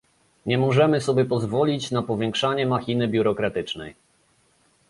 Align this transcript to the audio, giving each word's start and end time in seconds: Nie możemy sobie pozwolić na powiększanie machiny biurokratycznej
Nie 0.45 0.57
możemy 0.57 1.01
sobie 1.01 1.25
pozwolić 1.25 1.91
na 1.91 2.03
powiększanie 2.03 2.65
machiny 2.65 3.07
biurokratycznej 3.07 3.95